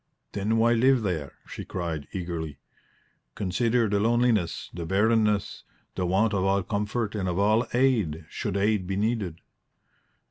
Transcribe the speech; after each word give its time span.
"Then 0.31 0.57
why 0.57 0.73
live 0.73 1.03
there?" 1.03 1.33
she 1.45 1.63
cried, 1.63 2.07
eagerly. 2.11 2.57
"Consider 3.35 3.87
the 3.87 3.99
loneliness, 3.99 4.71
the 4.73 4.83
barrenness, 4.87 5.63
the 5.93 6.07
want 6.07 6.33
of 6.33 6.43
all 6.43 6.63
comfort 6.63 7.13
and 7.13 7.29
of 7.29 7.37
all 7.37 7.67
aid, 7.71 8.25
should 8.27 8.57
aid 8.57 8.87
be 8.87 8.95
needed." 8.95 9.41